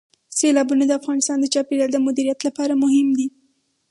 سیلابونه 0.37 0.83
د 0.87 0.91
افغانستان 0.99 1.37
د 1.41 1.45
چاپیریال 1.53 1.89
د 1.93 1.97
مدیریت 2.07 2.39
لپاره 2.47 2.73
مهم 2.83 3.07
دي. 3.17 3.27